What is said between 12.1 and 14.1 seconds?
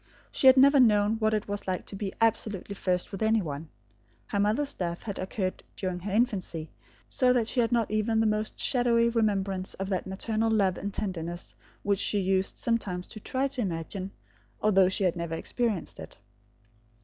used sometimes to try to imagine,